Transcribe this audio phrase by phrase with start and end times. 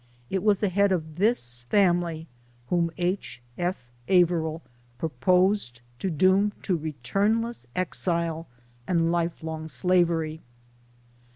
[0.31, 2.27] It was the head of this family
[2.69, 3.39] whom H.
[3.55, 3.77] F.
[4.09, 4.63] Averill
[4.97, 8.47] proposed to doom to returnless exile
[8.87, 10.41] and life long slavery.